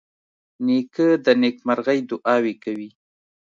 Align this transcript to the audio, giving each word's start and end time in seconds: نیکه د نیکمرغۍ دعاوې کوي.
نیکه 0.65 1.07
د 1.25 1.27
نیکمرغۍ 1.41 1.99
دعاوې 2.09 2.53
کوي. 2.63 2.89